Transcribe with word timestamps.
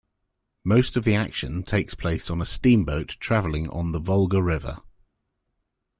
Most 0.63 0.97
of 0.97 1.03
the 1.03 1.13
action 1.13 1.61
takes 1.61 1.93
place 1.93 2.31
on 2.31 2.41
a 2.41 2.43
steamboat 2.45 3.17
travelling 3.19 3.69
on 3.69 3.91
the 3.91 3.99
Volga 3.99 4.41
River. 4.41 4.79